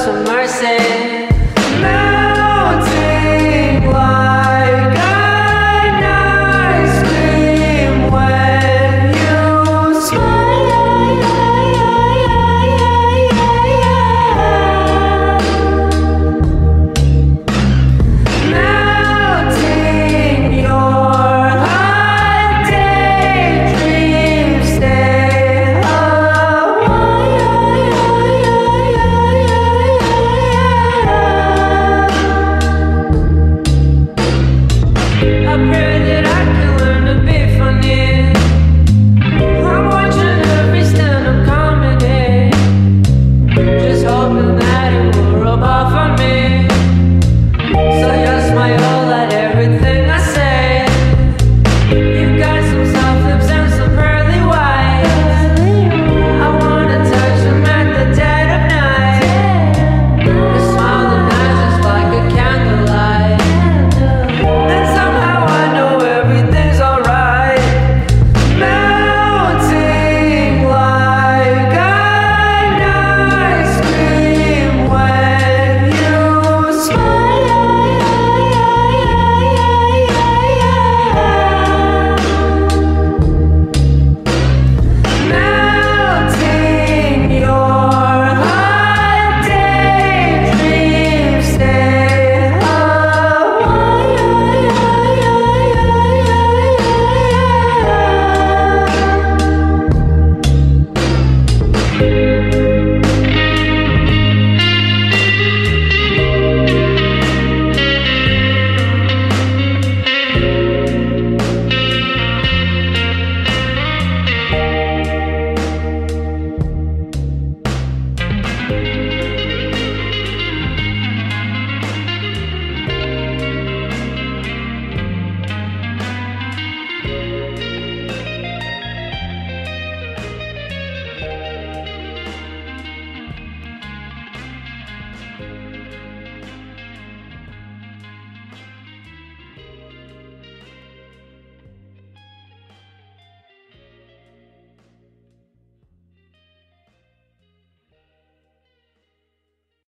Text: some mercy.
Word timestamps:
some 0.00 0.24
mercy. 0.24 0.89